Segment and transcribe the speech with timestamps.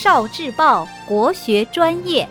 [0.00, 2.28] 少智报国学专业。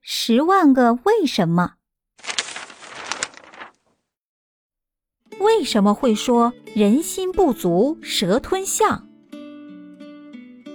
[0.00, 1.74] 十万个为什么？
[5.38, 9.06] 为什么会说人心不足蛇吞象？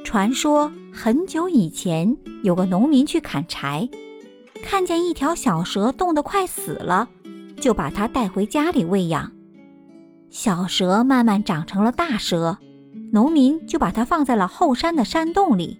[0.05, 3.89] 传说很久以前，有个农民去砍柴，
[4.63, 7.09] 看见一条小蛇冻得快死了，
[7.59, 9.31] 就把它带回家里喂养。
[10.29, 12.57] 小蛇慢慢长成了大蛇，
[13.11, 15.79] 农民就把它放在了后山的山洞里。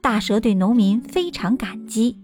[0.00, 2.18] 大蛇对农民非常感激。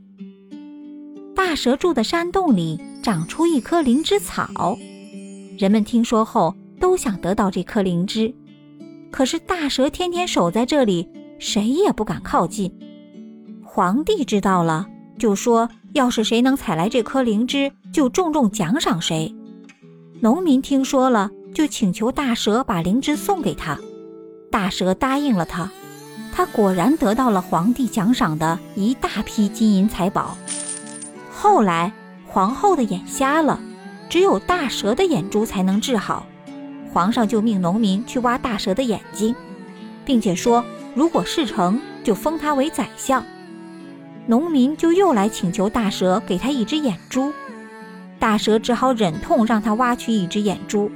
[1.35, 4.77] 大蛇住的山洞里长出一棵灵芝草，
[5.59, 8.35] 人们听说后都想得到这颗灵芝，
[9.11, 11.09] 可是大蛇天天守在这里。
[11.39, 12.71] 谁也不敢靠近。
[13.65, 14.87] 皇帝知道了，
[15.19, 19.35] 就说：“要是谁能采来这颗灵芝，就重重奖赏谁。”
[20.21, 23.79] 农民听说了，就请求大蛇把灵芝送给他。
[24.51, 25.71] 大蛇答应了他，
[26.33, 30.37] 他果然得到了皇帝奖赏的一大批金银财宝。
[31.33, 31.93] 后来，
[32.27, 33.61] 皇后的眼瞎了，
[34.09, 36.27] 只有大蛇的眼珠才能治好。
[36.93, 39.35] 皇上就命农民去挖大蛇的眼睛，
[40.05, 40.65] 并且说。
[40.93, 43.25] 如果事成就封他为宰相。
[44.31, 47.33] 农民就又来请求大蛇给他一只眼珠，
[48.21, 50.89] 大蛇只好忍痛让他挖去一只眼珠。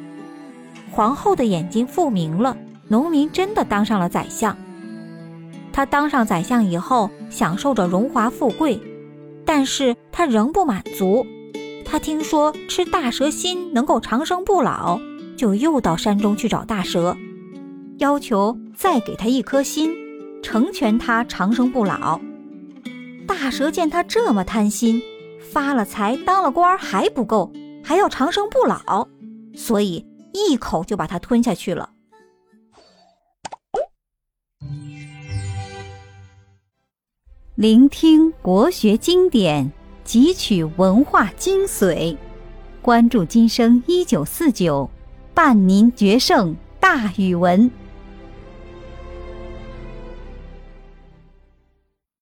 [0.92, 4.56] 皇后的眼睛复明了，农民真的当上了宰相。
[5.72, 8.80] 他当上宰相以后，享受着荣华富贵，
[9.44, 11.26] 但是他仍不满足。
[11.84, 15.00] 他听说吃大蛇心能够长生不老，
[15.36, 17.16] 就又到山中去找大蛇。
[17.98, 19.92] 要求再给他一颗心，
[20.40, 22.20] 成全他长生不老。
[23.44, 25.02] 大蛇见他这么贪心，
[25.38, 27.52] 发了财当了官还不够，
[27.84, 29.06] 还要长生不老，
[29.54, 31.90] 所以一口就把他吞下去了。
[37.54, 39.70] 聆听国学经典，
[40.06, 42.16] 汲取文化精髓，
[42.80, 44.88] 关注今生一九四九，
[45.34, 47.70] 伴您决胜大语文。